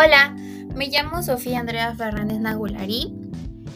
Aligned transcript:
Hola, 0.00 0.32
me 0.76 0.86
llamo 0.86 1.24
Sofía 1.24 1.58
Andrea 1.58 1.92
Fernández 1.92 2.38
Nagulari. 2.38 3.12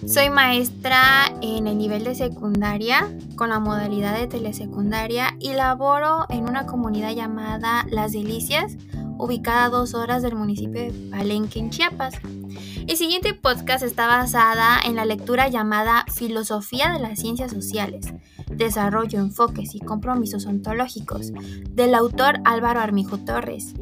Soy 0.06 0.30
maestra 0.30 1.24
en 1.42 1.67
el 1.67 1.76
nivel 1.76 2.04
de 2.04 2.14
secundaria 2.14 3.12
con 3.35 3.48
la 3.48 3.58
modalidad 3.58 4.17
de 4.17 4.29
telesecundaria 4.29 5.35
y 5.40 5.54
laboro 5.54 6.26
en 6.29 6.48
una 6.48 6.65
comunidad 6.65 7.12
llamada 7.12 7.85
Las 7.90 8.12
Delicias, 8.12 8.76
ubicada 9.19 9.65
a 9.65 9.71
dos 9.71 9.94
horas 9.94 10.22
del 10.22 10.37
municipio 10.37 10.83
de 10.83 10.93
Palenque, 11.11 11.58
en 11.58 11.71
Chiapas. 11.71 12.15
El 12.87 12.96
siguiente 12.96 13.33
podcast 13.33 13.85
está 13.85 14.08
basada 14.08 14.78
en 14.85 14.96
la 14.96 15.04
lectura 15.04 15.48
llamada 15.48 16.05
Filosofía 16.12 16.92
de 16.92 16.98
las 16.98 17.20
Ciencias 17.20 17.52
Sociales, 17.52 18.12
Desarrollo, 18.51 19.20
Enfoques 19.20 19.77
y 19.77 19.80
Compromisos 19.80 20.47
Ontológicos, 20.47 21.33
del 21.71 21.95
autor 21.95 22.41
Álvaro 22.45 22.80
Armijo 22.80 23.19
Torres. 23.19 23.74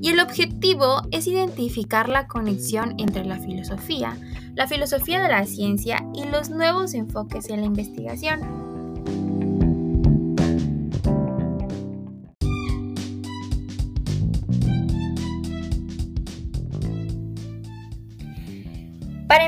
Y 0.00 0.08
el 0.08 0.20
objetivo 0.20 1.02
es 1.10 1.26
identificar 1.26 2.08
la 2.08 2.26
conexión 2.26 2.94
entre 2.98 3.26
la 3.26 3.38
filosofía, 3.38 4.16
la 4.54 4.66
filosofía 4.66 5.20
de 5.20 5.28
la 5.28 5.44
ciencia 5.44 6.02
y 6.14 6.24
los 6.24 6.48
nuevos 6.48 6.94
enfoques 6.94 7.50
en 7.50 7.60
la 7.60 7.66
investigación. 7.66 8.65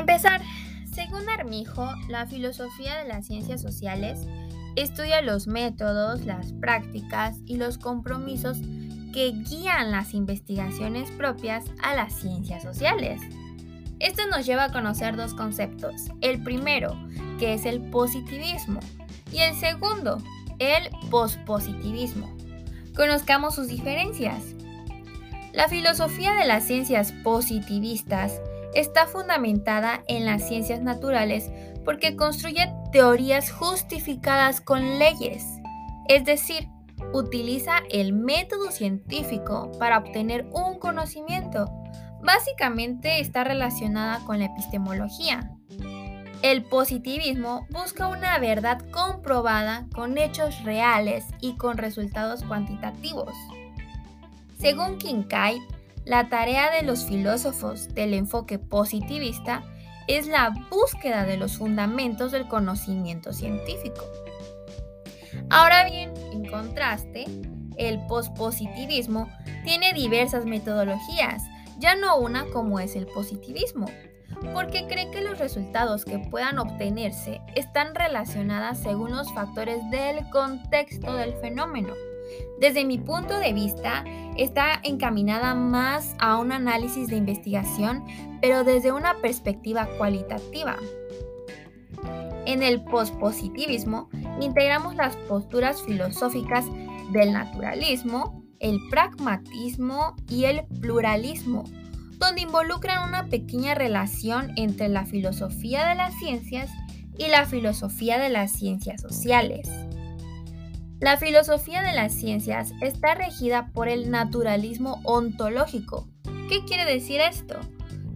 Empezar, 0.09 0.41
según 0.91 1.29
Armijo, 1.29 1.87
la 2.07 2.25
filosofía 2.25 2.97
de 2.97 3.07
las 3.07 3.27
ciencias 3.27 3.61
sociales 3.61 4.25
estudia 4.75 5.21
los 5.21 5.45
métodos, 5.45 6.25
las 6.25 6.51
prácticas 6.53 7.37
y 7.45 7.57
los 7.57 7.77
compromisos 7.77 8.57
que 9.13 9.31
guían 9.31 9.91
las 9.91 10.15
investigaciones 10.15 11.11
propias 11.11 11.65
a 11.83 11.93
las 11.93 12.11
ciencias 12.13 12.63
sociales. 12.63 13.21
Esto 13.99 14.23
nos 14.31 14.47
lleva 14.47 14.63
a 14.63 14.71
conocer 14.71 15.15
dos 15.15 15.35
conceptos. 15.35 16.09
El 16.21 16.41
primero, 16.41 16.97
que 17.37 17.53
es 17.53 17.67
el 17.67 17.79
positivismo, 17.91 18.79
y 19.31 19.41
el 19.41 19.53
segundo, 19.53 20.17
el 20.57 20.89
pospositivismo. 21.11 22.35
Conozcamos 22.95 23.53
sus 23.53 23.67
diferencias. 23.67 24.55
La 25.53 25.67
filosofía 25.67 26.33
de 26.33 26.47
las 26.47 26.63
ciencias 26.63 27.11
positivistas 27.23 28.41
está 28.73 29.07
fundamentada 29.07 30.03
en 30.07 30.25
las 30.25 30.47
ciencias 30.47 30.81
naturales 30.81 31.51
porque 31.85 32.15
construye 32.15 32.71
teorías 32.91 33.51
justificadas 33.51 34.61
con 34.61 34.99
leyes, 34.99 35.43
es 36.07 36.25
decir, 36.25 36.67
utiliza 37.13 37.79
el 37.89 38.13
método 38.13 38.71
científico 38.71 39.71
para 39.79 39.97
obtener 39.97 40.47
un 40.51 40.77
conocimiento. 40.77 41.65
Básicamente 42.21 43.19
está 43.19 43.43
relacionada 43.43 44.19
con 44.25 44.39
la 44.39 44.45
epistemología. 44.45 45.51
El 46.41 46.63
positivismo 46.63 47.65
busca 47.69 48.07
una 48.07 48.37
verdad 48.39 48.79
comprobada 48.91 49.87
con 49.93 50.17
hechos 50.17 50.63
reales 50.63 51.25
y 51.41 51.55
con 51.55 51.77
resultados 51.77 52.43
cuantitativos. 52.43 53.33
Según 54.57 54.97
Kincaid, 54.97 55.61
la 56.09 56.27
tarea 56.27 56.71
de 56.71 56.81
los 56.81 57.05
filósofos 57.05 57.93
del 57.93 58.15
enfoque 58.15 58.57
positivista 58.57 59.63
es 60.07 60.25
la 60.25 60.49
búsqueda 60.71 61.23
de 61.23 61.37
los 61.37 61.57
fundamentos 61.59 62.31
del 62.31 62.47
conocimiento 62.47 63.31
científico. 63.31 64.01
Ahora 65.51 65.83
bien, 65.87 66.11
en 66.33 66.49
contraste, 66.49 67.25
el 67.77 68.03
pospositivismo 68.07 69.29
tiene 69.63 69.93
diversas 69.93 70.45
metodologías, 70.45 71.43
ya 71.77 71.93
no 71.93 72.17
una 72.17 72.45
como 72.45 72.79
es 72.79 72.95
el 72.95 73.05
positivismo, 73.05 73.85
porque 74.51 74.87
cree 74.87 75.11
que 75.11 75.21
los 75.21 75.37
resultados 75.37 76.05
que 76.05 76.17
puedan 76.17 76.57
obtenerse 76.57 77.39
están 77.53 77.93
relacionadas 77.93 78.79
según 78.79 79.11
los 79.11 79.31
factores 79.35 79.87
del 79.91 80.27
contexto 80.31 81.13
del 81.13 81.35
fenómeno. 81.35 81.93
Desde 82.59 82.85
mi 82.85 82.97
punto 82.97 83.39
de 83.39 83.53
vista, 83.53 84.03
está 84.37 84.79
encaminada 84.83 85.55
más 85.55 86.15
a 86.19 86.37
un 86.37 86.51
análisis 86.51 87.07
de 87.07 87.17
investigación, 87.17 88.05
pero 88.41 88.63
desde 88.63 88.91
una 88.91 89.15
perspectiva 89.21 89.87
cualitativa. 89.97 90.77
En 92.45 92.63
el 92.63 92.83
pospositivismo 92.83 94.09
integramos 94.41 94.95
las 94.95 95.15
posturas 95.15 95.81
filosóficas 95.83 96.65
del 97.11 97.33
naturalismo, 97.33 98.43
el 98.59 98.79
pragmatismo 98.89 100.15
y 100.29 100.45
el 100.45 100.65
pluralismo, 100.81 101.65
donde 102.17 102.41
involucran 102.41 103.07
una 103.07 103.27
pequeña 103.27 103.75
relación 103.75 104.51
entre 104.55 104.89
la 104.89 105.05
filosofía 105.05 105.87
de 105.87 105.95
las 105.95 106.13
ciencias 106.15 106.69
y 107.17 107.27
la 107.27 107.45
filosofía 107.45 108.17
de 108.17 108.29
las 108.29 108.51
ciencias 108.51 109.01
sociales. 109.01 109.69
La 110.99 111.15
filosofía 111.15 111.81
de 111.81 111.93
las 111.93 112.13
ciencias 112.13 112.73
está 112.81 113.15
regida 113.15 113.71
por 113.73 113.87
el 113.87 114.11
naturalismo 114.11 114.99
ontológico. 115.05 116.09
¿Qué 116.49 116.65
quiere 116.65 116.83
decir 116.83 117.21
esto? 117.21 117.57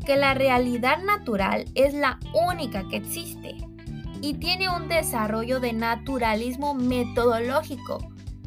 Que 0.06 0.18
la 0.18 0.34
realidad 0.34 0.98
natural 1.02 1.64
es 1.76 1.94
la 1.94 2.20
única 2.34 2.84
que 2.90 2.98
existe 2.98 3.56
y 4.22 4.34
tiene 4.34 4.70
un 4.70 4.90
desarrollo 4.90 5.62
de 5.62 5.72
naturalismo 5.72 6.74
metodológico, 6.74 8.00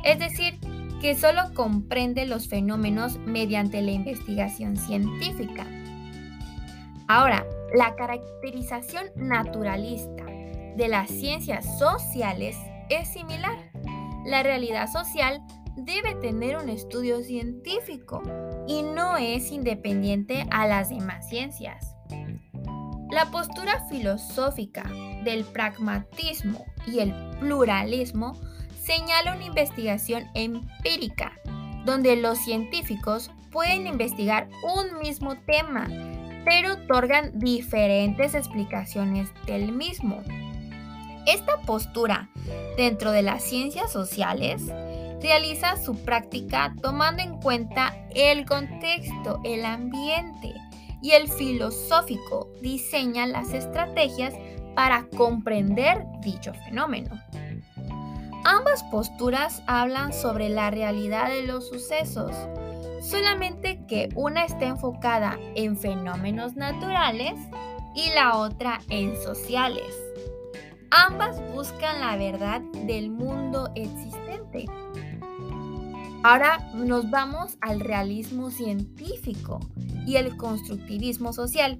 es 0.04 0.18
decir, 0.18 0.58
que 1.00 1.14
solo 1.14 1.54
comprende 1.54 2.26
los 2.26 2.46
fenómenos 2.46 3.18
mediante 3.20 3.80
la 3.80 3.92
investigación 3.92 4.76
científica. 4.76 5.66
Ahora, 7.08 7.46
la 7.74 7.94
caracterización 7.94 9.06
naturalista 9.16 10.26
de 10.76 10.88
las 10.88 11.08
ciencias 11.08 11.78
sociales 11.78 12.56
es 12.90 13.08
similar 13.08 13.75
la 14.26 14.42
realidad 14.42 14.90
social 14.90 15.42
debe 15.76 16.14
tener 16.16 16.56
un 16.56 16.68
estudio 16.68 17.22
científico 17.22 18.22
y 18.66 18.82
no 18.82 19.16
es 19.16 19.52
independiente 19.52 20.46
a 20.50 20.66
las 20.66 20.88
demás 20.88 21.28
ciencias. 21.28 21.94
La 23.10 23.30
postura 23.30 23.86
filosófica 23.88 24.90
del 25.24 25.44
pragmatismo 25.44 26.64
y 26.86 26.98
el 26.98 27.14
pluralismo 27.38 28.32
señala 28.82 29.36
una 29.36 29.44
investigación 29.44 30.24
empírica, 30.34 31.32
donde 31.84 32.16
los 32.16 32.38
científicos 32.38 33.30
pueden 33.52 33.86
investigar 33.86 34.48
un 34.62 34.98
mismo 34.98 35.36
tema, 35.46 35.86
pero 36.44 36.74
otorgan 36.74 37.38
diferentes 37.38 38.34
explicaciones 38.34 39.28
del 39.46 39.72
mismo. 39.72 40.22
Esta 41.26 41.60
postura 41.62 42.28
dentro 42.76 43.10
de 43.10 43.22
las 43.22 43.42
ciencias 43.42 43.92
sociales 43.92 44.62
realiza 45.20 45.76
su 45.76 45.96
práctica 45.96 46.74
tomando 46.80 47.22
en 47.22 47.40
cuenta 47.40 47.96
el 48.14 48.46
contexto, 48.46 49.40
el 49.44 49.64
ambiente 49.64 50.54
y 51.02 51.12
el 51.12 51.28
filosófico 51.28 52.48
diseña 52.62 53.26
las 53.26 53.52
estrategias 53.52 54.34
para 54.76 55.08
comprender 55.16 56.04
dicho 56.20 56.52
fenómeno. 56.64 57.20
Ambas 58.44 58.84
posturas 58.84 59.62
hablan 59.66 60.12
sobre 60.12 60.48
la 60.48 60.70
realidad 60.70 61.28
de 61.28 61.42
los 61.42 61.68
sucesos, 61.68 62.30
solamente 63.02 63.84
que 63.88 64.10
una 64.14 64.44
está 64.44 64.66
enfocada 64.66 65.36
en 65.56 65.76
fenómenos 65.76 66.54
naturales 66.54 67.34
y 67.96 68.10
la 68.10 68.36
otra 68.36 68.80
en 68.88 69.20
sociales. 69.20 70.05
Ambas 70.90 71.40
buscan 71.52 72.00
la 72.00 72.16
verdad 72.16 72.60
del 72.86 73.10
mundo 73.10 73.70
existente. 73.74 74.66
Ahora 76.22 76.58
nos 76.74 77.10
vamos 77.10 77.56
al 77.60 77.80
realismo 77.80 78.50
científico 78.50 79.60
y 80.06 80.16
el 80.16 80.36
constructivismo 80.36 81.32
social. 81.32 81.78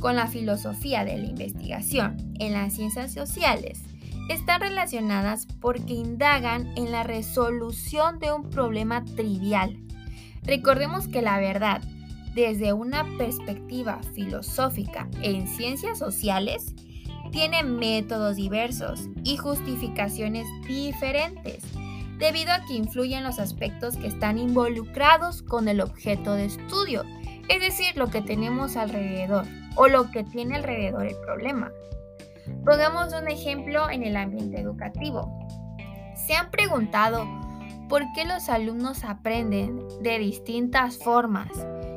Con 0.00 0.16
la 0.16 0.26
filosofía 0.28 1.04
de 1.04 1.18
la 1.18 1.26
investigación 1.26 2.34
en 2.38 2.52
las 2.52 2.74
ciencias 2.74 3.12
sociales, 3.12 3.82
están 4.28 4.60
relacionadas 4.60 5.46
porque 5.60 5.94
indagan 5.94 6.72
en 6.76 6.92
la 6.92 7.02
resolución 7.02 8.18
de 8.18 8.32
un 8.32 8.48
problema 8.50 9.04
trivial. 9.04 9.78
Recordemos 10.42 11.08
que 11.08 11.22
la 11.22 11.38
verdad, 11.38 11.82
desde 12.34 12.72
una 12.72 13.04
perspectiva 13.16 14.00
filosófica 14.14 15.08
en 15.22 15.48
ciencias 15.48 15.98
sociales, 15.98 16.74
tiene 17.30 17.62
métodos 17.62 18.36
diversos 18.36 19.08
y 19.24 19.36
justificaciones 19.36 20.46
diferentes, 20.66 21.62
debido 22.18 22.52
a 22.52 22.64
que 22.66 22.74
influyen 22.74 23.24
los 23.24 23.38
aspectos 23.38 23.96
que 23.96 24.08
están 24.08 24.38
involucrados 24.38 25.42
con 25.42 25.68
el 25.68 25.80
objeto 25.80 26.34
de 26.34 26.46
estudio, 26.46 27.04
es 27.48 27.60
decir, 27.60 27.96
lo 27.96 28.08
que 28.08 28.22
tenemos 28.22 28.76
alrededor 28.76 29.44
o 29.76 29.88
lo 29.88 30.10
que 30.10 30.24
tiene 30.24 30.56
alrededor 30.56 31.06
el 31.06 31.16
problema. 31.16 31.70
Pongamos 32.64 33.12
un 33.14 33.28
ejemplo 33.28 33.88
en 33.90 34.02
el 34.02 34.16
ambiente 34.16 34.60
educativo. 34.60 35.38
¿Se 36.26 36.34
han 36.34 36.50
preguntado 36.50 37.26
por 37.88 38.02
qué 38.12 38.24
los 38.24 38.48
alumnos 38.48 39.04
aprenden 39.04 39.80
de 40.02 40.18
distintas 40.18 40.98
formas 40.98 41.48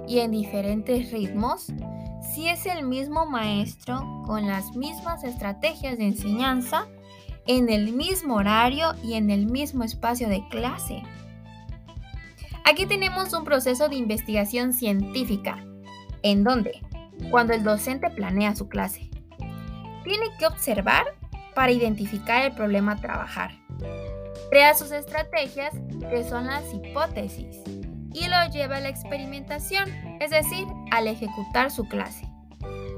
y 0.07 0.19
en 0.19 0.31
diferentes 0.31 1.11
ritmos 1.11 1.67
si 2.33 2.47
es 2.47 2.65
el 2.65 2.85
mismo 2.85 3.25
maestro 3.25 4.23
con 4.25 4.47
las 4.47 4.75
mismas 4.75 5.23
estrategias 5.23 5.97
de 5.97 6.05
enseñanza 6.05 6.87
en 7.45 7.69
el 7.69 7.91
mismo 7.91 8.35
horario 8.35 8.93
y 9.03 9.15
en 9.15 9.29
el 9.29 9.47
mismo 9.47 9.83
espacio 9.83 10.29
de 10.29 10.47
clase. 10.49 11.03
Aquí 12.63 12.85
tenemos 12.85 13.33
un 13.33 13.43
proceso 13.43 13.89
de 13.89 13.95
investigación 13.95 14.71
científica, 14.71 15.65
en 16.21 16.43
donde, 16.43 16.81
cuando 17.31 17.53
el 17.53 17.63
docente 17.63 18.09
planea 18.09 18.55
su 18.55 18.69
clase, 18.69 19.09
tiene 20.03 20.27
que 20.39 20.45
observar 20.45 21.05
para 21.53 21.71
identificar 21.71 22.43
el 22.43 22.53
problema 22.53 22.93
a 22.93 23.01
trabajar. 23.01 23.51
Crea 24.49 24.73
sus 24.75 24.91
estrategias, 24.91 25.73
que 26.09 26.23
son 26.23 26.45
las 26.45 26.63
hipótesis, 26.73 27.57
y 28.13 28.27
lo 28.27 28.51
lleva 28.51 28.77
a 28.77 28.81
la 28.81 28.89
experimentación, 28.89 29.89
es 30.19 30.29
decir, 30.29 30.67
al 30.91 31.07
ejecutar 31.07 31.71
su 31.71 31.87
clase. 31.87 32.27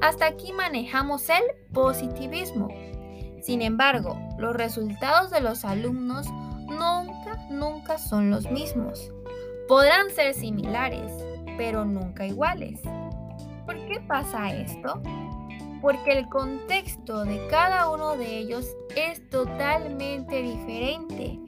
Hasta 0.02 0.26
aquí 0.26 0.52
manejamos 0.52 1.30
el 1.30 1.44
positivismo. 1.72 2.68
Sin 3.42 3.62
embargo, 3.62 4.18
los 4.38 4.54
resultados 4.54 5.32
de 5.32 5.40
los 5.40 5.64
alumnos 5.64 6.28
nunca, 6.68 7.38
nunca 7.50 7.98
son 7.98 8.30
los 8.30 8.52
mismos. 8.52 9.12
Podrán 9.68 10.10
ser 10.12 10.34
similares, 10.34 11.12
pero 11.58 11.86
nunca 11.86 12.26
iguales. 12.26 12.82
¿Por 13.66 13.86
qué 13.86 14.02
pasa 14.02 14.54
esto? 14.54 15.02
Porque 15.82 16.12
el 16.12 16.28
contexto 16.28 17.24
de 17.24 17.48
cada 17.48 17.90
uno 17.90 18.18
de 18.18 18.38
ellos 18.38 18.66
es 18.96 19.30
totalmente 19.30 20.42
diferente 20.42 21.40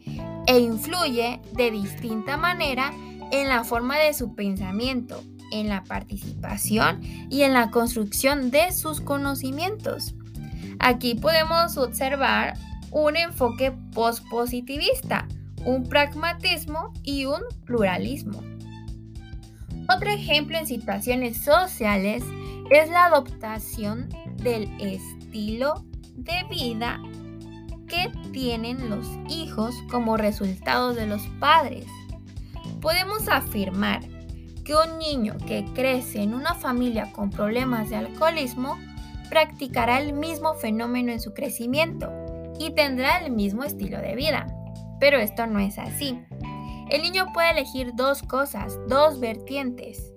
e 0.47 0.59
influye 0.59 1.41
de 1.53 1.71
distinta 1.71 2.37
manera 2.37 2.91
en 3.31 3.49
la 3.49 3.63
forma 3.63 3.97
de 3.97 4.13
su 4.13 4.35
pensamiento, 4.35 5.21
en 5.51 5.69
la 5.69 5.83
participación 5.83 7.01
y 7.29 7.41
en 7.43 7.53
la 7.53 7.71
construcción 7.71 8.51
de 8.51 8.71
sus 8.71 9.01
conocimientos. 9.01 10.15
Aquí 10.79 11.15
podemos 11.15 11.77
observar 11.77 12.57
un 12.91 13.17
enfoque 13.17 13.71
postpositivista, 13.93 15.27
un 15.65 15.83
pragmatismo 15.87 16.93
y 17.03 17.25
un 17.25 17.41
pluralismo. 17.65 18.41
Otro 19.93 20.09
ejemplo 20.09 20.57
en 20.57 20.65
situaciones 20.65 21.43
sociales 21.43 22.23
es 22.71 22.89
la 22.89 23.05
adoptación 23.05 24.09
del 24.37 24.69
estilo 24.79 25.85
de 26.15 26.43
vida 26.49 26.99
que 27.87 28.11
tienen 28.31 28.89
los 28.89 29.07
hijos 29.29 29.75
como 29.91 30.17
resultado 30.17 30.93
de 30.93 31.05
los 31.05 31.21
padres. 31.39 31.85
Podemos 32.81 33.27
afirmar 33.27 34.01
que 34.65 34.75
un 34.75 34.97
niño 34.97 35.37
que 35.47 35.63
crece 35.73 36.23
en 36.23 36.33
una 36.33 36.55
familia 36.55 37.11
con 37.13 37.29
problemas 37.29 37.89
de 37.89 37.97
alcoholismo 37.97 38.77
practicará 39.29 39.99
el 39.99 40.13
mismo 40.13 40.55
fenómeno 40.55 41.11
en 41.11 41.21
su 41.21 41.33
crecimiento 41.33 42.11
y 42.59 42.71
tendrá 42.71 43.19
el 43.19 43.31
mismo 43.31 43.63
estilo 43.63 44.01
de 44.01 44.15
vida. 44.15 44.47
Pero 44.99 45.19
esto 45.19 45.45
no 45.45 45.59
es 45.59 45.77
así. 45.77 46.19
El 46.89 47.03
niño 47.03 47.27
puede 47.33 47.51
elegir 47.51 47.93
dos 47.95 48.23
cosas, 48.23 48.79
dos 48.87 49.19
vertientes. 49.19 50.11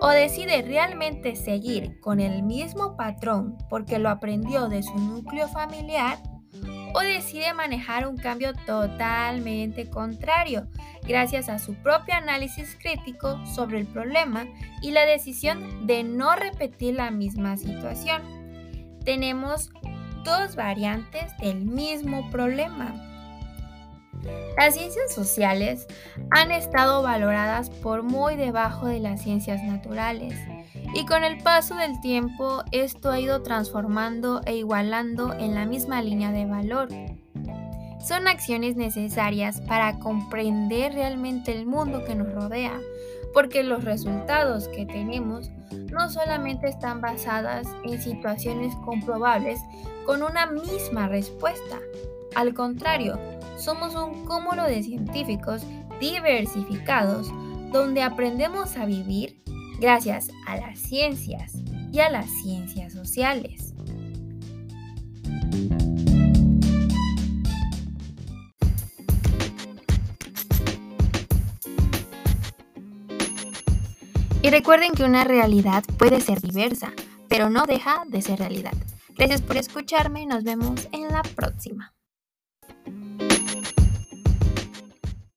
O 0.00 0.08
decide 0.08 0.62
realmente 0.62 1.36
seguir 1.36 2.00
con 2.00 2.20
el 2.20 2.42
mismo 2.42 2.96
patrón 2.96 3.56
porque 3.70 3.98
lo 3.98 4.08
aprendió 4.08 4.68
de 4.68 4.82
su 4.82 4.94
núcleo 4.98 5.48
familiar, 5.48 6.18
o 6.96 7.00
decide 7.00 7.52
manejar 7.52 8.08
un 8.08 8.16
cambio 8.16 8.54
totalmente 8.64 9.90
contrario 9.90 10.66
gracias 11.02 11.50
a 11.50 11.58
su 11.58 11.74
propio 11.74 12.14
análisis 12.14 12.74
crítico 12.80 13.38
sobre 13.44 13.80
el 13.80 13.86
problema 13.86 14.46
y 14.80 14.92
la 14.92 15.04
decisión 15.04 15.86
de 15.86 16.02
no 16.04 16.34
repetir 16.36 16.94
la 16.94 17.10
misma 17.10 17.58
situación. 17.58 18.22
Tenemos 19.04 19.70
dos 20.24 20.56
variantes 20.56 21.36
del 21.36 21.66
mismo 21.66 22.30
problema. 22.30 22.94
Las 24.56 24.74
ciencias 24.74 25.14
sociales 25.14 25.86
han 26.30 26.50
estado 26.50 27.02
valoradas 27.02 27.68
por 27.68 28.04
muy 28.04 28.36
debajo 28.36 28.86
de 28.86 29.00
las 29.00 29.22
ciencias 29.22 29.62
naturales 29.62 30.34
y 30.96 31.04
con 31.04 31.24
el 31.24 31.36
paso 31.42 31.74
del 31.74 32.00
tiempo 32.00 32.62
esto 32.72 33.10
ha 33.10 33.20
ido 33.20 33.42
transformando 33.42 34.40
e 34.46 34.56
igualando 34.56 35.34
en 35.34 35.54
la 35.54 35.66
misma 35.66 36.00
línea 36.00 36.32
de 36.32 36.46
valor. 36.46 36.88
Son 38.02 38.26
acciones 38.26 38.76
necesarias 38.76 39.60
para 39.60 39.98
comprender 39.98 40.94
realmente 40.94 41.52
el 41.52 41.66
mundo 41.66 42.02
que 42.06 42.14
nos 42.14 42.32
rodea, 42.32 42.80
porque 43.34 43.62
los 43.62 43.84
resultados 43.84 44.68
que 44.68 44.86
tenemos 44.86 45.50
no 45.92 46.08
solamente 46.08 46.66
están 46.66 47.02
basadas 47.02 47.68
en 47.84 48.00
situaciones 48.00 48.74
comprobables 48.76 49.60
con 50.06 50.22
una 50.22 50.46
misma 50.46 51.08
respuesta, 51.08 51.78
al 52.34 52.54
contrario, 52.54 53.18
somos 53.58 53.94
un 53.94 54.24
cúmulo 54.24 54.64
de 54.64 54.82
científicos 54.82 55.60
diversificados 56.00 57.30
donde 57.70 58.02
aprendemos 58.02 58.78
a 58.78 58.86
vivir 58.86 59.42
gracias 59.78 60.30
a 60.46 60.56
las 60.56 60.78
ciencias 60.78 61.54
y 61.92 62.00
a 62.00 62.10
las 62.10 62.30
ciencias 62.42 62.92
sociales. 62.92 63.74
Y 74.42 74.50
recuerden 74.50 74.92
que 74.92 75.02
una 75.02 75.24
realidad 75.24 75.82
puede 75.98 76.20
ser 76.20 76.40
diversa, 76.40 76.92
pero 77.28 77.50
no 77.50 77.66
deja 77.66 78.04
de 78.06 78.22
ser 78.22 78.38
realidad. 78.38 78.74
Gracias 79.16 79.42
por 79.42 79.56
escucharme, 79.56 80.24
nos 80.26 80.44
vemos 80.44 80.88
en 80.92 81.08
la 81.08 81.22
próxima. 81.22 81.95